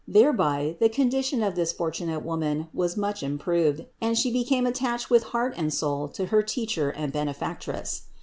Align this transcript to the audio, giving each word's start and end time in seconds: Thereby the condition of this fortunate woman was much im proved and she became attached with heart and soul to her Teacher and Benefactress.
Thereby 0.07 0.77
the 0.79 0.89
condition 0.89 1.43
of 1.43 1.53
this 1.53 1.71
fortunate 1.71 2.21
woman 2.25 2.69
was 2.73 2.97
much 2.97 3.21
im 3.21 3.37
proved 3.37 3.85
and 4.01 4.17
she 4.17 4.31
became 4.31 4.65
attached 4.65 5.11
with 5.11 5.25
heart 5.25 5.53
and 5.55 5.71
soul 5.71 6.07
to 6.07 6.25
her 6.33 6.41
Teacher 6.41 6.89
and 6.89 7.13
Benefactress. 7.13 8.01